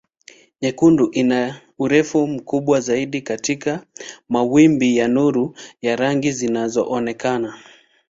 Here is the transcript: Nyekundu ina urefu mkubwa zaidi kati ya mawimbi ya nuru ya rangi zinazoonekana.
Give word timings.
Nyekundu 0.61 1.11
ina 1.11 1.61
urefu 1.79 2.27
mkubwa 2.27 2.79
zaidi 2.79 3.21
kati 3.21 3.59
ya 3.65 3.85
mawimbi 4.29 4.97
ya 4.97 5.07
nuru 5.07 5.55
ya 5.81 5.95
rangi 5.95 6.31
zinazoonekana. 6.31 7.59